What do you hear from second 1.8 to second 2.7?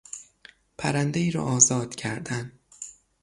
کردن